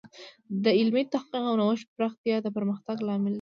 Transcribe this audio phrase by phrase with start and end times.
[0.63, 3.29] د علمي تحقیق او نوښت پراختیا د پرمختګ لامل دی.